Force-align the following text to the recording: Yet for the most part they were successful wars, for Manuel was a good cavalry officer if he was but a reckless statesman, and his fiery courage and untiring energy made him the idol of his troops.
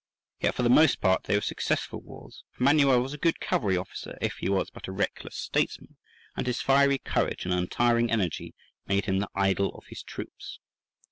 Yet 0.39 0.55
for 0.55 0.63
the 0.63 0.69
most 0.71 0.99
part 0.99 1.25
they 1.25 1.35
were 1.35 1.41
successful 1.41 2.01
wars, 2.01 2.43
for 2.49 2.63
Manuel 2.63 3.03
was 3.03 3.13
a 3.13 3.19
good 3.19 3.39
cavalry 3.39 3.77
officer 3.77 4.17
if 4.19 4.37
he 4.37 4.49
was 4.49 4.71
but 4.71 4.87
a 4.87 4.91
reckless 4.91 5.35
statesman, 5.37 5.95
and 6.35 6.47
his 6.47 6.59
fiery 6.59 6.97
courage 6.97 7.45
and 7.45 7.53
untiring 7.53 8.09
energy 8.09 8.55
made 8.87 9.05
him 9.05 9.19
the 9.19 9.29
idol 9.35 9.69
of 9.75 9.85
his 9.89 10.01
troops. 10.01 10.57